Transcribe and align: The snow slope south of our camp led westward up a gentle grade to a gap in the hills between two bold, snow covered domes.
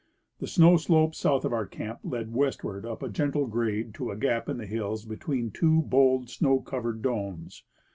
The 0.39 0.47
snow 0.47 0.77
slope 0.77 1.13
south 1.13 1.45
of 1.45 1.53
our 1.53 1.67
camp 1.67 1.99
led 2.03 2.33
westward 2.33 2.87
up 2.87 3.03
a 3.03 3.09
gentle 3.09 3.45
grade 3.45 3.93
to 3.93 4.09
a 4.09 4.17
gap 4.17 4.49
in 4.49 4.57
the 4.57 4.65
hills 4.65 5.05
between 5.05 5.51
two 5.51 5.83
bold, 5.83 6.27
snow 6.27 6.59
covered 6.59 7.03
domes. 7.03 7.63